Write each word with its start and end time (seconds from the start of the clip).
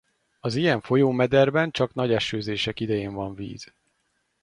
Az 0.39 0.55
ilyen 0.55 0.81
folyómederben 0.81 1.71
csak 1.71 1.93
nagy 1.93 2.13
esőzések 2.13 2.79
idején 2.79 3.13
van 3.13 3.35
víz. 3.35 3.73